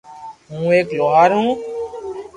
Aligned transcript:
ھون 0.49 0.65
ايڪ 0.75 0.87
لوھار 0.97 1.29
ھون 1.37 1.49